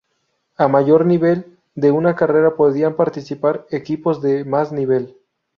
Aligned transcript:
A 0.57 0.67
mayor 0.67 1.05
nivel 1.05 1.59
de 1.75 1.91
una 1.91 2.15
carrera 2.15 2.55
podían 2.55 2.95
participar 2.95 3.67
equipos 3.69 4.19
de 4.19 4.45
más 4.45 4.71
nivel. 4.71 5.15